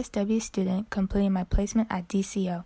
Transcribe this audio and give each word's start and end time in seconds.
Currently 0.00 0.40
student 0.40 0.88
completing 0.88 1.34
my 1.34 1.44
placement 1.44 1.88
at 1.90 2.08
DCO. 2.08 2.64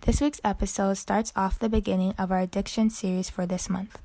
This 0.00 0.22
week's 0.22 0.40
episode 0.42 0.94
starts 0.94 1.30
off 1.36 1.58
the 1.58 1.68
beginning 1.68 2.14
of 2.16 2.32
our 2.32 2.40
addiction 2.40 2.88
series 2.88 3.28
for 3.28 3.44
this 3.44 3.68
month. 3.68 3.98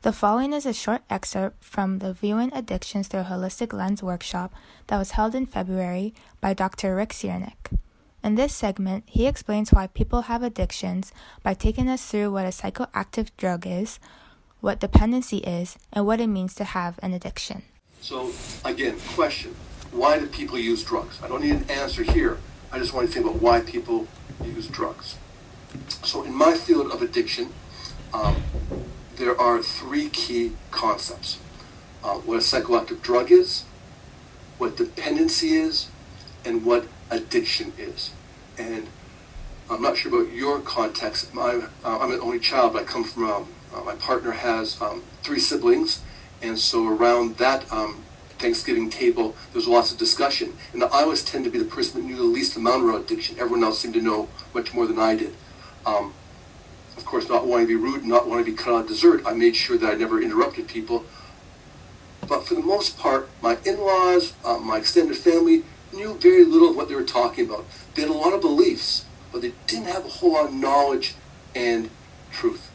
The 0.00 0.14
following 0.14 0.54
is 0.54 0.64
a 0.64 0.72
short 0.72 1.02
excerpt 1.10 1.62
from 1.62 1.98
the 1.98 2.14
Viewing 2.14 2.50
Addictions 2.54 3.08
Through 3.08 3.24
Holistic 3.24 3.74
Lens 3.74 4.02
workshop 4.02 4.54
that 4.86 4.96
was 4.96 5.10
held 5.10 5.34
in 5.34 5.44
February 5.44 6.14
by 6.40 6.54
Dr. 6.54 6.96
Rick 6.96 7.10
Csiernik. 7.10 7.76
In 8.24 8.36
this 8.36 8.54
segment, 8.54 9.04
he 9.06 9.26
explains 9.26 9.70
why 9.70 9.86
people 9.86 10.22
have 10.22 10.42
addictions 10.42 11.12
by 11.42 11.52
taking 11.52 11.86
us 11.86 12.02
through 12.02 12.32
what 12.32 12.46
a 12.46 12.48
psychoactive 12.48 13.28
drug 13.36 13.66
is, 13.66 14.00
what 14.62 14.80
dependency 14.80 15.38
is, 15.38 15.76
and 15.92 16.06
what 16.06 16.22
it 16.22 16.28
means 16.28 16.54
to 16.54 16.64
have 16.64 16.98
an 17.02 17.12
addiction. 17.12 17.62
So 18.00 18.32
again, 18.64 18.96
question: 19.14 19.54
Why 19.96 20.18
do 20.18 20.26
people 20.26 20.58
use 20.58 20.84
drugs? 20.84 21.18
I 21.22 21.28
don't 21.28 21.40
need 21.40 21.52
an 21.52 21.70
answer 21.70 22.02
here. 22.02 22.36
I 22.70 22.78
just 22.78 22.92
want 22.92 23.06
to 23.06 23.12
think 23.14 23.24
about 23.24 23.40
why 23.40 23.60
people 23.60 24.06
use 24.44 24.66
drugs. 24.68 25.16
So 26.04 26.22
in 26.22 26.34
my 26.34 26.52
field 26.52 26.92
of 26.92 27.00
addiction, 27.00 27.54
um, 28.12 28.42
there 29.16 29.40
are 29.40 29.62
three 29.62 30.10
key 30.10 30.52
concepts: 30.70 31.38
uh, 32.04 32.16
what 32.16 32.34
a 32.34 32.40
psychoactive 32.40 33.00
drug 33.00 33.32
is, 33.32 33.64
what 34.58 34.76
dependency 34.76 35.54
is, 35.54 35.88
and 36.44 36.66
what 36.66 36.86
addiction 37.10 37.72
is. 37.78 38.10
And 38.58 38.88
I'm 39.70 39.80
not 39.80 39.96
sure 39.96 40.14
about 40.14 40.30
your 40.34 40.60
context. 40.60 41.32
My, 41.32 41.68
uh, 41.82 41.98
I'm 41.98 42.12
an 42.12 42.20
only 42.20 42.38
child, 42.38 42.74
but 42.74 42.82
I 42.82 42.84
come 42.84 43.04
from. 43.04 43.30
Um, 43.30 43.48
uh, 43.74 43.80
my 43.80 43.94
partner 43.94 44.32
has 44.32 44.78
um, 44.82 45.02
three 45.22 45.40
siblings, 45.40 46.02
and 46.42 46.58
so 46.58 46.86
around 46.86 47.38
that 47.38 47.70
um, 47.72 48.04
Thanksgiving 48.38 48.90
table, 48.90 49.30
there 49.52 49.56
was 49.56 49.68
lots 49.68 49.92
of 49.92 49.98
discussion. 49.98 50.56
And 50.72 50.82
I 50.84 51.02
always 51.02 51.24
tend 51.24 51.44
to 51.44 51.50
be 51.50 51.58
the 51.58 51.64
person 51.64 52.00
that 52.00 52.06
knew 52.06 52.16
the 52.16 52.22
least 52.22 52.56
amount 52.56 52.84
about 52.84 53.02
addiction. 53.02 53.38
Everyone 53.38 53.64
else 53.64 53.80
seemed 53.80 53.94
to 53.94 54.02
know 54.02 54.28
much 54.54 54.74
more 54.74 54.86
than 54.86 54.98
I 54.98 55.16
did. 55.16 55.34
Um, 55.84 56.12
of 56.96 57.04
course, 57.04 57.28
not 57.28 57.46
wanting 57.46 57.68
to 57.68 57.78
be 57.78 57.82
rude, 57.82 58.04
not 58.04 58.28
wanting 58.28 58.46
to 58.46 58.50
be 58.50 58.56
cut 58.56 58.74
out 58.74 58.80
of 58.82 58.88
dessert, 58.88 59.22
I 59.26 59.34
made 59.34 59.54
sure 59.54 59.76
that 59.76 59.90
I 59.90 59.94
never 59.94 60.20
interrupted 60.20 60.68
people. 60.68 61.04
But 62.26 62.46
for 62.46 62.54
the 62.54 62.62
most 62.62 62.98
part, 62.98 63.28
my 63.40 63.58
in-laws, 63.64 64.32
uh, 64.44 64.58
my 64.58 64.78
extended 64.78 65.16
family 65.16 65.64
knew 65.92 66.14
very 66.14 66.44
little 66.44 66.70
of 66.70 66.76
what 66.76 66.88
they 66.88 66.94
were 66.94 67.04
talking 67.04 67.46
about. 67.46 67.64
They 67.94 68.02
had 68.02 68.10
a 68.10 68.14
lot 68.14 68.32
of 68.32 68.40
beliefs, 68.40 69.04
but 69.30 69.42
they 69.42 69.52
didn't 69.66 69.86
have 69.86 70.04
a 70.04 70.08
whole 70.08 70.32
lot 70.32 70.46
of 70.46 70.54
knowledge 70.54 71.14
and 71.54 71.90
truth. 72.32 72.70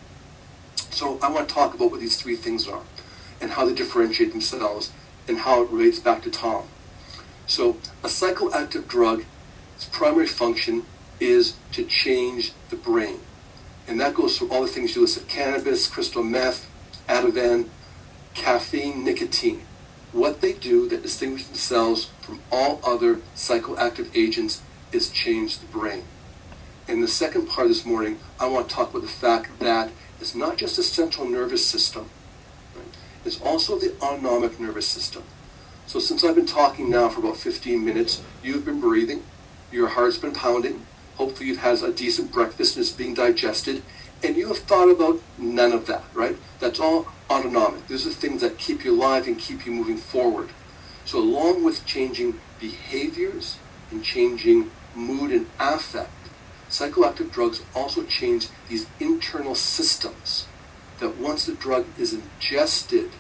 So 0.92 1.20
I 1.22 1.30
want 1.30 1.50
to 1.50 1.54
talk 1.54 1.74
about 1.74 1.92
what 1.92 2.00
these 2.00 2.22
three 2.22 2.36
things 2.36 2.68
are 2.68 2.84
and 3.42 3.52
how 3.52 3.66
they 3.66 3.74
differentiate 3.74 4.32
themselves 4.32 4.92
and 5.28 5.40
how 5.40 5.64
it 5.64 5.70
relates 5.70 6.00
back 6.00 6.22
to 6.24 6.32
Tom. 6.32 6.66
So 7.48 7.78
a 8.04 8.08
psychoactive 8.08 8.88
drug, 8.88 9.26
its 9.76 9.86
primary 9.86 10.28
function 10.28 10.86
is 11.20 11.56
to 11.74 11.84
change 11.84 12.54
the 12.70 12.76
brain. 12.76 13.20
And 13.88 14.00
that 14.00 14.14
goes 14.14 14.38
through 14.38 14.50
all 14.50 14.62
the 14.62 14.68
things 14.68 14.96
you 14.96 15.02
listed, 15.02 15.28
cannabis, 15.28 15.88
crystal 15.88 16.24
meth, 16.24 16.70
Ativan, 17.08 17.68
caffeine, 18.34 19.04
nicotine. 19.04 19.62
What 20.12 20.42
they 20.42 20.54
do 20.54 20.88
that 20.90 21.04
distinguishes 21.04 21.48
themselves 21.48 22.10
from 22.22 22.40
all 22.52 22.80
other 22.84 23.16
psychoactive 23.36 24.10
agents 24.16 24.62
is 24.92 25.10
change 25.10 25.60
the 25.60 25.66
brain. 25.68 26.04
In 26.88 27.02
the 27.02 27.08
second 27.08 27.48
part 27.48 27.68
of 27.68 27.74
this 27.74 27.86
morning, 27.86 28.20
I 28.40 28.48
want 28.48 28.70
to 28.70 28.76
talk 28.76 28.90
about 28.90 29.04
the 29.04 29.08
fact 29.08 29.60
that 29.60 29.92
it's 30.20 30.36
not 30.36 30.58
just 30.58 30.76
the 30.76 30.84
central 30.84 31.28
nervous 31.28 31.66
system, 31.66 32.10
it's 33.24 33.42
also 33.42 33.78
the 33.78 33.96
autonomic 34.02 34.60
nervous 34.60 34.88
system. 34.88 35.24
So 35.86 36.00
since 36.00 36.24
I've 36.24 36.36
been 36.36 36.46
talking 36.46 36.90
now 36.90 37.10
for 37.10 37.20
about 37.20 37.38
15 37.38 37.84
minutes, 37.84 38.22
you've 38.44 38.66
been 38.66 38.80
breathing, 38.80 39.24
your 39.72 39.90
heart's 39.90 40.18
been 40.18 40.34
pounding, 40.34 40.86
hopefully 41.16 41.50
you've 41.50 41.60
had 41.60 41.84
a 41.84 41.92
decent 41.92 42.32
breakfast 42.32 42.76
and 42.76 42.86
it's 42.86 42.94
being 42.94 43.14
digested, 43.14 43.84
and 44.24 44.36
you 44.36 44.48
have 44.48 44.60
thought 44.60 44.90
about 44.90 45.22
none 45.38 45.72
of 45.72 45.86
that, 45.88 46.04
right? 46.14 46.38
That's 46.60 46.80
all 46.80 47.08
autonomic. 47.30 47.88
These 47.88 48.08
are 48.08 48.12
things 48.12 48.42
that 48.42 48.58
keep 48.58 48.86
you 48.86 48.94
alive 48.94 49.28
and 49.28 49.38
keep 49.38 49.66
you 49.66 49.72
moving 49.72 49.98
forward. 49.98 50.50
So 51.06 51.20
along 51.20 51.64
with 51.64 51.86
changing 51.86 52.40
behaviors 52.60 53.58
and 53.92 54.04
changing 54.04 54.72
mood 54.96 55.32
and 55.32 55.48
affect, 55.60 56.12
psychoactive 56.70 57.32
drugs 57.32 57.62
also 57.76 58.04
change 58.04 58.48
these 58.70 58.88
internal 59.00 59.56
systems 59.56 60.48
that 61.02 61.18
once 61.18 61.46
the 61.46 61.54
drug 61.54 61.86
is 61.98 62.14
ingested, 62.14 63.12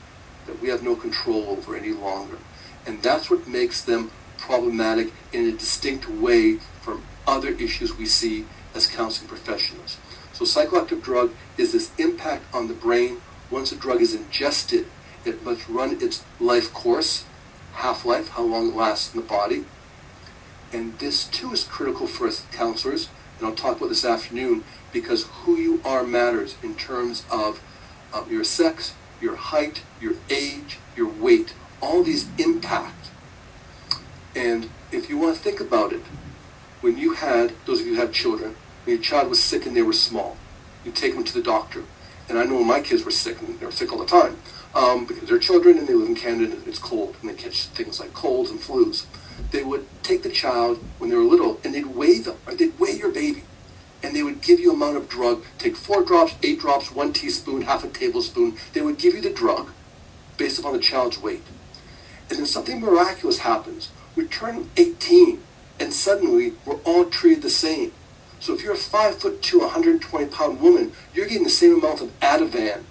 that 0.45 0.61
we 0.61 0.69
have 0.69 0.81
no 0.81 0.95
control 0.95 1.49
over 1.49 1.75
any 1.75 1.91
longer. 1.91 2.37
And 2.85 3.03
that's 3.03 3.29
what 3.29 3.47
makes 3.47 3.81
them 3.81 4.11
problematic 4.37 5.11
in 5.33 5.47
a 5.47 5.51
distinct 5.51 6.09
way 6.09 6.59
from 6.81 7.03
other 7.27 7.49
issues 7.49 7.97
we 7.97 8.05
see 8.05 8.45
as 8.73 8.87
counseling 8.87 9.27
professionals. 9.27 9.97
So 10.31 10.45
psychoactive 10.45 11.03
drug 11.03 11.33
is 11.57 11.73
this 11.73 11.91
impact 11.97 12.45
on 12.53 12.67
the 12.67 12.73
brain. 12.73 13.17
Once 13.49 13.71
a 13.71 13.75
drug 13.75 14.01
is 14.01 14.15
ingested, 14.15 14.85
it 15.25 15.43
must 15.43 15.67
run 15.67 15.97
its 16.01 16.23
life 16.39 16.71
course, 16.73 17.25
half-life, 17.73 18.29
how 18.29 18.43
long 18.43 18.69
it 18.69 18.75
lasts 18.75 19.13
in 19.13 19.21
the 19.21 19.27
body. 19.27 19.65
And 20.71 20.97
this 20.99 21.25
too 21.27 21.51
is 21.51 21.63
critical 21.63 22.07
for 22.07 22.27
us 22.27 22.45
counselors, 22.51 23.09
and 23.37 23.47
I'll 23.47 23.55
talk 23.55 23.77
about 23.77 23.89
this 23.89 24.05
afternoon, 24.05 24.63
because 24.93 25.23
who 25.23 25.57
you 25.57 25.81
are 25.83 26.03
matters 26.03 26.55
in 26.63 26.75
terms 26.75 27.25
of 27.29 27.61
your 28.29 28.43
sex, 28.43 28.93
your 29.19 29.35
height, 29.35 29.83
your 29.99 30.13
age, 30.29 30.77
your 30.95 31.07
weight. 31.07 31.53
All 31.81 32.03
these 32.03 32.27
impact. 32.37 33.09
And 34.35 34.69
if 34.91 35.09
you 35.09 35.17
want 35.17 35.35
to 35.35 35.41
think 35.41 35.59
about 35.59 35.93
it, 35.93 36.03
when 36.81 36.97
you 36.97 37.13
had, 37.13 37.53
those 37.65 37.81
of 37.81 37.87
you 37.87 37.95
who 37.95 38.01
have 38.01 38.11
children, 38.11 38.55
when 38.85 38.95
your 38.95 39.03
child 39.03 39.29
was 39.29 39.43
sick 39.43 39.65
and 39.65 39.75
they 39.75 39.81
were 39.81 39.93
small, 39.93 40.37
you 40.85 40.91
take 40.91 41.13
them 41.13 41.23
to 41.23 41.33
the 41.33 41.41
doctor. 41.41 41.83
And 42.29 42.37
I 42.39 42.45
know 42.45 42.55
when 42.55 42.67
my 42.67 42.81
kids 42.81 43.03
were 43.03 43.11
sick, 43.11 43.41
and 43.41 43.59
they 43.59 43.65
were 43.65 43.71
sick 43.71 43.91
all 43.91 43.99
the 43.99 44.05
time, 44.05 44.37
um, 44.73 45.05
because 45.05 45.27
they're 45.27 45.39
children 45.39 45.77
and 45.77 45.87
they 45.87 45.93
live 45.93 46.07
in 46.07 46.15
Canada 46.15 46.53
and 46.53 46.67
it's 46.67 46.79
cold, 46.79 47.15
and 47.21 47.29
they 47.29 47.33
catch 47.33 47.65
things 47.65 47.99
like 47.99 48.13
colds 48.13 48.49
and 48.49 48.59
flus. 48.59 49.05
They 49.51 49.63
would 49.63 49.85
take 50.03 50.23
the 50.23 50.29
child 50.29 50.77
when 50.97 51.09
they 51.09 51.15
were 51.15 51.23
little 51.23 51.59
and 51.63 51.73
they'd 51.73 51.85
weigh 51.85 52.19
them, 52.19 52.37
right? 52.45 52.57
They'd 52.57 52.79
weigh 52.79 52.93
your 52.93 53.11
baby. 53.11 53.43
And 54.03 54.15
they 54.15 54.23
would 54.23 54.41
give 54.41 54.59
you 54.59 54.73
amount 54.73 54.97
of 54.97 55.09
drug, 55.09 55.43
take 55.57 55.75
four 55.75 56.03
drops, 56.03 56.35
eight 56.41 56.59
drops, 56.59 56.91
one 56.91 57.13
teaspoon, 57.13 57.61
half 57.61 57.83
a 57.83 57.87
tablespoon. 57.87 58.57
They 58.73 58.81
would 58.81 58.97
give 58.97 59.13
you 59.13 59.21
the 59.21 59.29
drug 59.29 59.69
based 60.37 60.59
upon 60.59 60.73
the 60.73 60.79
child's 60.79 61.19
weight. 61.19 61.43
And 62.29 62.39
then 62.39 62.45
something 62.45 62.79
miraculous 62.79 63.39
happens. 63.39 63.89
We 64.15 64.25
turn 64.25 64.69
18 64.77 65.41
and 65.79 65.93
suddenly 65.93 66.53
we're 66.65 66.79
all 66.85 67.05
treated 67.05 67.41
the 67.41 67.49
same. 67.49 67.91
So 68.39 68.53
if 68.53 68.63
you're 68.63 68.73
a 68.73 68.77
five 68.77 69.17
foot 69.19 69.41
two, 69.41 69.59
120 69.59 70.25
pound 70.27 70.61
woman, 70.61 70.93
you're 71.13 71.27
getting 71.27 71.43
the 71.43 71.49
same 71.49 71.77
amount 71.77 72.01
of 72.01 72.19
Ativan 72.21 72.83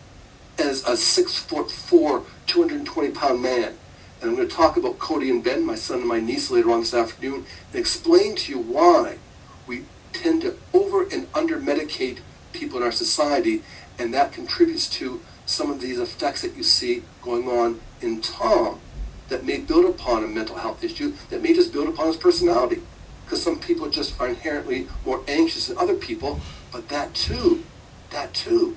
as 0.58 0.84
a 0.86 0.96
six 0.96 1.36
foot 1.36 1.70
four, 1.70 2.24
220 2.46 3.10
pound 3.10 3.42
man. 3.42 3.74
And 4.20 4.30
I'm 4.30 4.36
going 4.36 4.48
to 4.48 4.54
talk 4.54 4.76
about 4.76 4.98
Cody 4.98 5.30
and 5.30 5.42
Ben, 5.42 5.64
my 5.64 5.74
son 5.74 6.00
and 6.00 6.08
my 6.08 6.20
niece, 6.20 6.50
later 6.50 6.70
on 6.70 6.80
this 6.80 6.92
afternoon, 6.92 7.46
and 7.72 7.80
explain 7.80 8.36
to 8.36 8.52
you 8.52 8.58
why 8.58 9.18
we 9.66 9.84
tend 10.12 10.42
to 10.42 10.56
over 10.72 11.04
and 11.04 11.26
under 11.34 11.58
medicate 11.58 12.18
people 12.52 12.78
in 12.78 12.82
our 12.82 12.92
society 12.92 13.62
And 14.00 14.14
that 14.14 14.32
contributes 14.32 14.88
to 14.98 15.20
some 15.44 15.70
of 15.70 15.82
these 15.82 15.98
effects 15.98 16.40
that 16.40 16.56
you 16.56 16.62
see 16.62 17.02
going 17.20 17.46
on 17.48 17.80
in 18.00 18.22
Tom 18.22 18.80
that 19.28 19.44
may 19.44 19.58
build 19.58 19.84
upon 19.84 20.24
a 20.24 20.26
mental 20.26 20.56
health 20.56 20.82
issue, 20.82 21.12
that 21.28 21.42
may 21.42 21.52
just 21.52 21.70
build 21.70 21.86
upon 21.86 22.06
his 22.06 22.16
personality. 22.16 22.80
Because 23.24 23.42
some 23.42 23.60
people 23.60 23.90
just 23.90 24.18
are 24.18 24.26
inherently 24.26 24.88
more 25.04 25.22
anxious 25.28 25.66
than 25.66 25.76
other 25.76 25.94
people, 25.94 26.40
but 26.72 26.88
that 26.88 27.14
too, 27.14 27.62
that 28.08 28.32
too, 28.32 28.76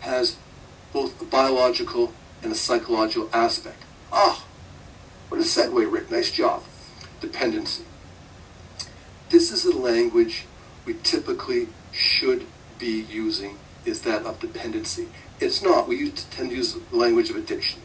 has 0.00 0.36
both 0.92 1.22
a 1.22 1.24
biological 1.24 2.12
and 2.42 2.50
a 2.50 2.56
psychological 2.56 3.30
aspect. 3.32 3.84
Ah, 4.12 4.44
what 5.28 5.40
a 5.40 5.44
segue, 5.44 5.90
Rick. 5.90 6.10
Nice 6.10 6.32
job. 6.32 6.64
Dependency. 7.20 7.84
This 9.28 9.52
is 9.52 9.62
the 9.62 9.78
language 9.78 10.46
we 10.84 10.94
typically 11.02 11.68
should 11.92 12.46
be 12.78 13.02
using 13.10 13.58
is 13.84 14.02
that 14.02 14.24
of 14.24 14.40
dependency. 14.40 15.08
It's 15.40 15.62
not. 15.62 15.88
We 15.88 16.10
tend 16.10 16.50
to 16.50 16.56
use 16.56 16.74
the 16.74 16.96
language 16.96 17.30
of 17.30 17.36
addiction. 17.36 17.80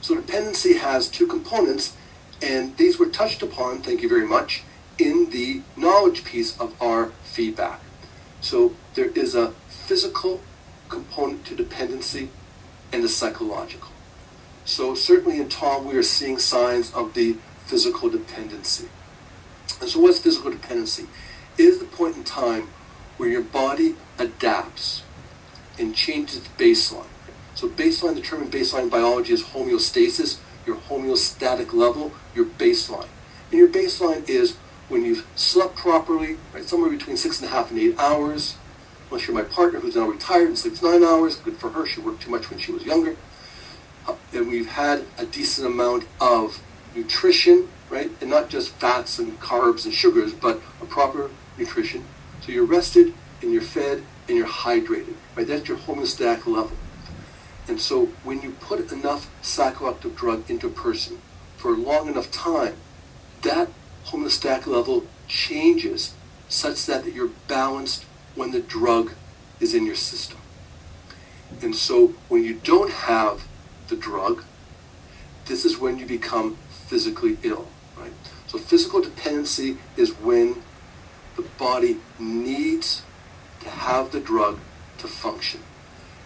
So 0.00 0.14
dependency 0.16 0.74
has 0.74 1.08
two 1.08 1.26
components, 1.26 1.96
and 2.40 2.76
these 2.76 2.98
were 2.98 3.06
touched 3.06 3.42
upon, 3.42 3.82
thank 3.82 4.02
you 4.02 4.08
very 4.08 4.26
much, 4.26 4.64
in 4.98 5.30
the 5.30 5.62
knowledge 5.76 6.24
piece 6.24 6.58
of 6.58 6.74
our 6.82 7.12
feedback. 7.22 7.80
So 8.40 8.74
there 8.94 9.10
is 9.10 9.34
a 9.34 9.52
physical 9.68 10.40
component 10.88 11.46
to 11.46 11.54
dependency 11.54 12.28
and 12.92 13.04
a 13.04 13.08
psychological. 13.08 13.90
So 14.64 14.94
certainly 14.94 15.38
in 15.40 15.48
Tom, 15.48 15.86
we 15.86 15.96
are 15.96 16.02
seeing 16.02 16.38
signs 16.38 16.92
of 16.92 17.14
the 17.14 17.36
physical 17.66 18.10
dependency. 18.10 18.88
And 19.80 19.88
so 19.88 20.00
what's 20.00 20.18
physical 20.18 20.50
dependency? 20.50 21.06
Is 21.58 21.78
the 21.78 21.84
point 21.84 22.16
in 22.16 22.24
time 22.24 22.68
where 23.16 23.28
your 23.28 23.42
body 23.42 23.96
adapts 24.18 25.02
and 25.78 25.94
changes 25.94 26.40
baseline. 26.58 27.06
So 27.54 27.68
baseline, 27.68 28.14
the 28.14 28.20
term 28.20 28.42
in 28.42 28.50
baseline 28.50 28.90
biology 28.90 29.32
is 29.32 29.42
homeostasis, 29.42 30.38
your 30.66 30.76
homeostatic 30.76 31.72
level, 31.72 32.12
your 32.34 32.46
baseline. 32.46 33.08
And 33.50 33.58
your 33.58 33.68
baseline 33.68 34.28
is 34.28 34.56
when 34.88 35.04
you've 35.04 35.26
slept 35.34 35.76
properly, 35.76 36.38
right, 36.54 36.64
somewhere 36.64 36.90
between 36.90 37.16
six 37.16 37.40
and 37.40 37.48
a 37.48 37.52
half 37.52 37.70
and 37.70 37.78
eight 37.78 37.98
hours. 37.98 38.56
Unless 39.10 39.26
you're 39.26 39.36
my 39.36 39.42
partner 39.42 39.80
who's 39.80 39.96
now 39.96 40.08
retired 40.08 40.48
and 40.48 40.58
sleeps 40.58 40.82
nine 40.82 41.04
hours, 41.04 41.36
good 41.36 41.58
for 41.58 41.70
her, 41.70 41.86
she 41.86 42.00
worked 42.00 42.22
too 42.22 42.30
much 42.30 42.48
when 42.50 42.58
she 42.58 42.72
was 42.72 42.84
younger. 42.84 43.16
And 44.32 44.48
we've 44.48 44.68
had 44.68 45.04
a 45.18 45.26
decent 45.26 45.66
amount 45.66 46.06
of 46.20 46.62
nutrition, 46.96 47.68
right, 47.90 48.10
and 48.20 48.30
not 48.30 48.48
just 48.48 48.70
fats 48.70 49.18
and 49.18 49.38
carbs 49.38 49.84
and 49.84 49.92
sugars, 49.92 50.32
but 50.32 50.60
a 50.80 50.86
proper 50.86 51.30
nutrition. 51.62 52.04
So 52.40 52.52
you're 52.52 52.64
rested 52.64 53.14
and 53.40 53.52
you're 53.52 53.62
fed 53.62 54.02
and 54.28 54.36
you're 54.36 54.46
hydrated, 54.46 55.14
right? 55.36 55.46
That's 55.46 55.68
your 55.68 55.78
homeostatic 55.78 56.46
level. 56.46 56.76
And 57.68 57.80
so 57.80 58.06
when 58.24 58.42
you 58.42 58.50
put 58.52 58.92
enough 58.92 59.30
psychoactive 59.42 60.16
drug 60.16 60.50
into 60.50 60.66
a 60.66 60.70
person 60.70 61.18
for 61.56 61.72
a 61.72 61.76
long 61.76 62.08
enough 62.08 62.30
time, 62.30 62.74
that 63.42 63.68
homeostatic 64.06 64.66
level 64.66 65.06
changes 65.28 66.14
such 66.48 66.86
that, 66.86 67.04
that 67.04 67.14
you're 67.14 67.30
balanced 67.48 68.04
when 68.34 68.50
the 68.50 68.60
drug 68.60 69.12
is 69.60 69.74
in 69.74 69.86
your 69.86 69.94
system. 69.94 70.38
And 71.62 71.76
so 71.76 72.08
when 72.28 72.42
you 72.42 72.54
don't 72.54 72.90
have 72.90 73.46
the 73.88 73.96
drug, 73.96 74.42
this 75.46 75.64
is 75.64 75.78
when 75.78 75.98
you 75.98 76.06
become 76.06 76.56
physically 76.86 77.38
ill, 77.42 77.68
right? 77.96 78.12
So 78.48 78.58
physical 78.58 79.00
dependency 79.00 79.78
is 79.96 80.10
when 80.18 80.62
the 81.36 81.42
body 81.58 81.98
needs 82.18 83.02
to 83.60 83.70
have 83.70 84.12
the 84.12 84.20
drug 84.20 84.58
to 84.98 85.08
function. 85.08 85.60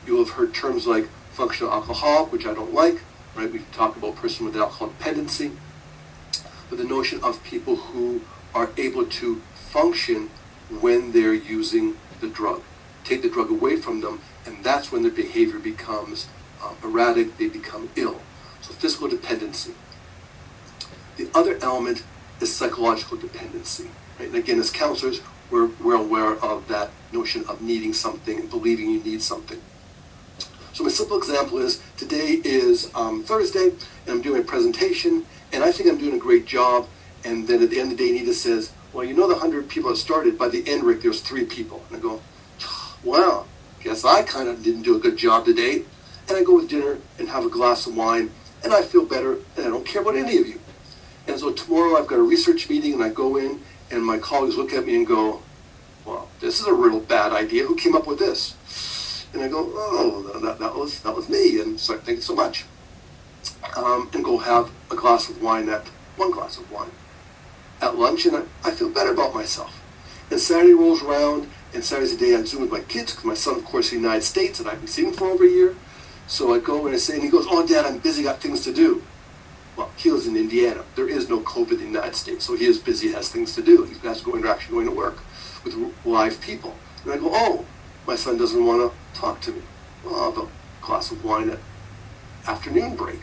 You'll 0.07 0.25
have 0.25 0.35
heard 0.35 0.55
terms 0.55 0.87
like 0.87 1.09
functional 1.33 1.73
alcoholic, 1.73 2.33
which 2.33 2.47
I 2.47 2.55
don't 2.55 2.73
like, 2.73 3.01
right? 3.35 3.51
We 3.51 3.61
talk 3.73 3.97
about 3.97 4.17
person 4.17 4.47
with 4.47 4.57
alcohol 4.57 4.89
dependency. 4.89 5.53
But 6.69 6.79
the 6.79 6.85
notion 6.85 7.21
of 7.23 7.43
people 7.45 7.77
who 7.77 8.23
are 8.55 8.71
able 8.77 9.07
to 9.07 9.43
function 9.55 10.31
when 10.81 11.13
they're 11.13 11.35
using 11.35 11.97
the 12.21 12.29
drug. 12.29 12.63
Take 13.05 13.23
the 13.23 13.29
drug 13.29 13.51
away 13.51 13.77
from 13.77 14.01
them, 14.01 14.21
and 14.45 14.65
that's 14.65 14.91
when 14.91 15.03
their 15.03 15.13
behavior 15.13 15.59
becomes 15.59 16.29
uh, 16.63 16.73
erratic, 16.83 17.37
they 17.39 17.49
become 17.49 17.91
ill. 17.97 18.21
So 18.63 18.73
physical 18.73 19.09
dependency. 19.09 19.75
The 21.17 21.29
other 21.35 21.59
element 21.63 22.03
is 22.41 22.55
psychological 22.55 23.17
dependency. 23.17 23.91
Right? 24.19 24.29
And 24.29 24.37
again, 24.37 24.59
as 24.59 24.71
counselors, 24.71 25.21
we're, 25.51 25.71
we're 25.83 25.97
aware 25.97 26.37
of 26.37 26.69
that 26.69 26.91
notion 27.13 27.45
of 27.49 27.63
needing 27.63 27.93
something 27.93 28.41
and 28.41 28.51
believing 28.51 28.91
you 28.91 29.03
need 29.03 29.23
something. 29.23 29.61
So 30.73 30.85
my 30.85 30.91
simple 30.91 31.17
example 31.17 31.59
is 31.59 31.83
today 31.97 32.41
is 32.45 32.91
um, 32.95 33.23
Thursday, 33.23 33.69
and 33.69 34.09
I'm 34.09 34.21
doing 34.21 34.43
a 34.43 34.45
presentation, 34.45 35.25
and 35.53 35.65
I 35.65 35.73
think 35.73 35.89
I'm 35.89 35.97
doing 35.97 36.15
a 36.15 36.19
great 36.19 36.47
job. 36.47 36.87
And 37.25 37.49
then 37.49 37.63
at 37.63 37.71
the 37.71 37.81
end 37.81 37.93
of 37.93 37.99
the 37.99 38.07
day, 38.07 38.13
Nita 38.13 38.35
says, 38.35 38.73
"Well, 38.93 39.05
you 39.05 39.15
know 39.15 39.27
the 39.27 39.37
hundred 39.37 39.69
people 39.71 39.91
that 39.91 39.97
started. 39.97 40.37
By 40.37 40.49
the 40.49 40.69
end, 40.69 40.85
Rick, 40.85 41.01
there's 41.01 41.23
three 41.23 41.47
people." 41.47 41.83
And 41.89 41.97
I 41.97 42.01
go, 42.01 42.21
"Wow, 43.03 43.47
guess 43.83 44.05
I 44.05 44.23
kind 44.23 44.49
of 44.49 44.63
didn't 44.63 44.83
do 44.83 44.95
a 44.97 44.99
good 44.99 45.17
job 45.17 45.47
today." 45.47 45.85
And 46.29 46.37
I 46.37 46.45
go 46.45 46.57
with 46.57 46.69
dinner 46.69 46.99
and 47.19 47.31
have 47.31 47.45
a 47.47 47.49
glass 47.49 47.87
of 47.87 47.97
wine, 47.97 48.31
and 48.63 48.75
I 48.75 48.83
feel 48.83 49.07
better, 49.07 49.39
and 49.57 49.67
I 49.67 49.71
don't 49.71 49.87
care 49.87 50.03
about 50.03 50.17
any 50.17 50.37
of 50.37 50.47
you. 50.47 50.61
And 51.27 51.41
so 51.41 51.53
tomorrow 51.53 51.97
I've 51.97 52.07
got 52.07 52.19
a 52.19 52.23
research 52.23 52.69
meeting, 52.69 52.93
and 52.93 53.03
I 53.03 53.09
go 53.09 53.37
in, 53.37 53.63
and 53.91 54.05
my 54.05 54.19
colleagues 54.19 54.57
look 54.57 54.73
at 54.73 54.87
me 54.87 54.97
and 54.97 55.07
go, 55.07 55.43
well, 56.05 56.29
this 56.41 56.61
is 56.61 56.67
a 56.67 56.73
real 56.73 57.01
bad 57.01 57.33
idea. 57.33 57.65
Who 57.65 57.77
came 57.77 57.97
up 57.97 58.07
with 58.07 58.19
this? 58.19 59.27
And 59.33 59.43
I 59.43 59.49
go, 59.49 59.71
oh, 59.75 60.41
that, 60.41 60.59
that 60.59 60.75
was 60.75 61.01
that 61.01 61.15
was 61.15 61.29
me. 61.29 61.61
And 61.61 61.79
so 61.79 61.99
thank 61.99 62.17
you 62.17 62.23
so 62.23 62.35
much. 62.35 62.65
Um, 63.77 64.09
and 64.15 64.25
go 64.25 64.39
have 64.39 64.71
a 64.91 64.97
glass 64.97 65.29
of 65.29 65.43
wine 65.43 65.69
at 65.69 65.87
one 66.17 66.31
glass 66.31 66.59
of 66.59 66.71
wine 66.71 66.91
at 67.81 67.97
lunch, 67.97 68.25
and 68.27 68.37
I, 68.37 68.43
I 68.65 68.71
feel 68.71 68.89
better 68.89 69.13
about 69.13 69.35
myself. 69.35 69.83
And 70.31 70.41
Saturday 70.41 70.73
rolls 70.73 71.03
around, 71.03 71.49
and 71.75 71.85
Saturday's 71.85 72.17
the 72.17 72.27
day 72.27 72.35
I 72.35 72.43
Zoom 72.43 72.63
with 72.63 72.73
my 72.73 72.81
kids 72.81 73.13
because 73.13 73.25
my 73.25 73.35
son, 73.35 73.57
of 73.57 73.65
course, 73.65 73.87
is 73.87 73.93
in 73.93 73.99
the 73.99 74.09
United 74.09 74.25
States, 74.25 74.59
and 74.59 74.69
I 74.69 74.73
haven't 74.73 74.89
seen 74.89 75.07
him 75.07 75.13
for 75.13 75.29
over 75.29 75.45
a 75.45 75.49
year. 75.49 75.77
So 76.27 76.55
I 76.55 76.59
go 76.59 76.87
and 76.87 76.95
I 76.95 76.99
say, 76.99 77.15
and 77.15 77.23
he 77.23 77.29
goes, 77.29 77.47
oh, 77.49 77.67
Dad, 77.67 77.85
I'm 77.85 77.99
busy, 77.99 78.23
got 78.23 78.41
things 78.41 78.65
to 78.65 78.73
do. 78.73 79.03
Well, 79.77 79.91
he 79.97 80.11
lives 80.11 80.27
in 80.27 80.37
Indiana. 80.37 80.85
There 80.95 81.09
is 81.09 81.29
no 81.29 81.41
COVID 81.41 81.73
in 81.73 81.79
the 81.79 81.85
United 81.85 82.15
States, 82.15 82.47
so 82.47 82.57
he 82.57 82.65
is 82.65 82.79
busy, 82.79 83.13
has 83.13 83.29
things 83.29 83.55
to 83.57 83.63
do. 83.63 83.85
He 83.85 83.95
has 84.07 84.23
to 84.23 84.49
actually 84.49 84.75
going 84.75 84.87
to 84.87 84.95
work 84.95 85.19
with 85.65 85.77
live 86.05 86.41
people. 86.41 86.75
And 87.05 87.13
I 87.13 87.19
go, 87.19 87.31
oh, 87.33 87.67
my 88.07 88.17
son 88.17 88.39
doesn't 88.39 88.65
want 88.65 88.91
to 88.91 89.21
talk 89.21 89.41
to 89.43 89.53
me. 89.53 89.63
Well, 90.05 90.15
I'll 90.15 90.33
have 90.33 90.45
a 90.45 90.49
glass 90.81 91.11
of 91.11 91.23
wine 91.25 91.51
at 91.51 91.59
afternoon 92.47 92.97
break. 92.97 93.21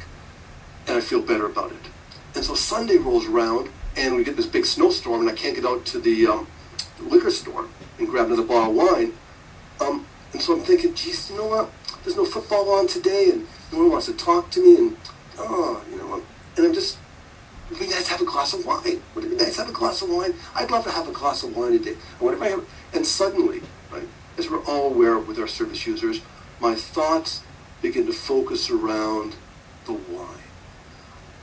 And 0.87 0.97
I 0.97 1.01
feel 1.01 1.21
better 1.21 1.47
about 1.47 1.71
it. 1.71 1.89
And 2.35 2.43
so 2.43 2.53
Sunday 2.53 2.97
rolls 2.97 3.25
around, 3.25 3.69
and 3.95 4.15
we 4.15 4.23
get 4.23 4.35
this 4.35 4.45
big 4.45 4.65
snowstorm, 4.65 5.21
and 5.21 5.29
I 5.29 5.33
can't 5.33 5.55
get 5.55 5.65
out 5.65 5.85
to 5.87 5.99
the, 5.99 6.27
um, 6.27 6.47
the 6.97 7.03
liquor 7.03 7.31
store 7.31 7.65
and 7.97 8.07
grab 8.07 8.27
another 8.27 8.43
bottle 8.43 8.71
of 8.71 8.75
wine. 8.75 9.13
Um, 9.79 10.05
and 10.33 10.41
so 10.41 10.53
I'm 10.53 10.61
thinking, 10.61 10.93
geez, 10.93 11.29
you 11.29 11.37
know 11.37 11.47
what? 11.47 11.71
There's 12.03 12.17
no 12.17 12.25
football 12.25 12.69
on 12.71 12.87
today, 12.87 13.29
and 13.31 13.47
no 13.71 13.79
one 13.79 13.91
wants 13.91 14.07
to 14.07 14.13
talk 14.13 14.49
to 14.51 14.61
me, 14.61 14.77
and 14.77 14.97
oh, 15.37 15.81
and 16.57 16.65
I'm 16.65 16.73
just, 16.73 16.97
it'd 17.67 17.79
be 17.79 17.87
nice 17.87 18.05
to 18.05 18.11
have 18.11 18.21
a 18.21 18.25
glass 18.25 18.53
of 18.53 18.65
wine. 18.65 19.01
Would 19.15 19.25
it 19.25 19.29
be 19.31 19.35
nice 19.35 19.55
to 19.55 19.61
have 19.61 19.69
a 19.69 19.73
glass 19.73 20.01
of 20.01 20.09
wine? 20.09 20.33
I'd 20.55 20.71
love 20.71 20.83
to 20.85 20.91
have 20.91 21.07
a 21.07 21.11
glass 21.11 21.43
of 21.43 21.55
wine 21.55 21.73
today. 21.73 21.91
And 21.91 22.19
what 22.19 22.33
if 22.33 22.41
I 22.41 22.49
have, 22.49 22.65
and 22.93 23.05
suddenly, 23.05 23.61
right, 23.91 24.07
as 24.37 24.49
we're 24.49 24.63
all 24.65 24.87
aware 24.93 25.17
with 25.17 25.39
our 25.39 25.47
service 25.47 25.85
users, 25.85 26.21
my 26.59 26.75
thoughts 26.75 27.43
begin 27.81 28.05
to 28.05 28.13
focus 28.13 28.69
around 28.69 29.35
the 29.85 29.93
wine. 29.93 30.27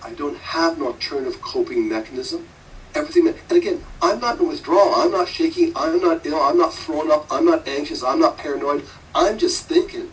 I 0.03 0.13
don't 0.13 0.37
have 0.39 0.79
an 0.79 0.87
alternative 0.87 1.43
coping 1.43 1.89
mechanism. 1.89 2.49
Everything 2.95 3.25
that, 3.27 3.37
and 3.49 3.59
again, 3.59 3.85
I'm 4.03 4.19
not 4.19 4.41
in 4.41 4.49
withdrawal. 4.49 4.95
I'm 4.95 5.13
not 5.13 5.29
shaking. 5.29 5.73
I'm 5.77 6.01
not 6.01 6.25
ill. 6.27 6.41
I'm 6.41 6.59
not 6.59 6.73
thrown 6.75 7.11
up. 7.11 7.27
I'm 7.31 7.45
not 7.45 7.69
anxious. 7.69 8.03
I'm 8.03 8.19
not 8.19 8.39
paranoid. 8.39 8.85
I'm 9.15 9.39
just 9.39 9.69
thinking 9.69 10.11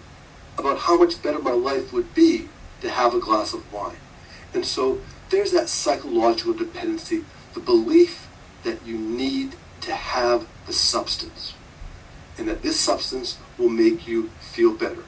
about 0.58 0.80
how 0.80 0.98
much 0.98 1.22
better 1.24 1.40
my 1.40 1.52
life 1.52 1.94
would 1.94 2.14
be 2.14 2.50
to 2.82 2.90
have 2.90 3.14
a 3.14 3.20
glass 3.20 3.54
of 3.54 3.72
wine. 3.72 3.96
And 4.54 4.66
so 4.66 5.02
there's 5.30 5.52
that 5.52 5.70
psychological 5.70 6.54
dependency, 6.54 7.26
the 7.54 7.60
belief 7.60 8.28
that 8.64 8.86
you 8.86 8.98
need 8.98 9.56
to 9.82 9.94
have 9.94 10.48
the 10.66 10.74
substance 10.74 11.54
and 12.38 12.48
that 12.48 12.62
this 12.62 12.80
substance 12.80 13.38
will 13.58 13.70
make 13.70 14.08
you 14.08 14.30
feel 14.40 14.74
better. 14.74 15.04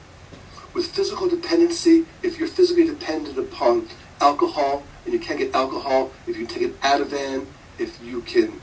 With 0.74 0.86
physical 0.86 1.28
dependency, 1.28 2.06
if 2.22 2.38
you're 2.38 2.48
physically 2.48 2.84
dependent 2.84 3.38
upon 3.38 3.88
alcohol 4.20 4.82
and 5.04 5.12
you 5.14 5.20
can't 5.20 5.38
get 5.38 5.54
alcohol, 5.54 6.10
if 6.26 6.36
you 6.36 6.46
take 6.46 6.62
an 6.62 6.72
Ativan, 6.74 7.46
if 7.78 8.02
you 8.02 8.20
can 8.22 8.60